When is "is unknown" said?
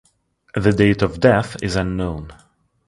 1.61-2.31